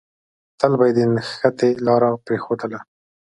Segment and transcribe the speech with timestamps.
[0.59, 2.79] تل به يې د نښتې لاره پرېښودله.